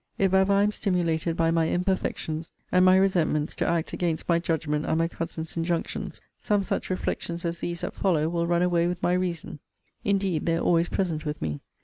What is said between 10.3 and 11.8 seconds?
they are always present with me.